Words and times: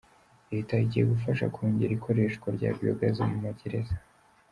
Leta 0.51 0.73
igiye 0.83 1.05
gufasha 1.13 1.45
kongera 1.55 1.91
ikoreshwa 1.97 2.47
rya 2.55 2.69
Biyogaze 2.77 3.21
mu 3.29 3.37
magereza 3.45 3.95